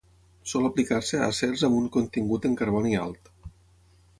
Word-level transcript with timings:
Sol 0.51 0.63
aplicar-se 0.69 1.19
a 1.19 1.27
acers 1.33 1.65
amb 1.67 1.77
un 1.81 1.85
contingut 1.99 2.49
en 2.51 2.57
carboni 2.63 2.99
alt. 3.03 3.31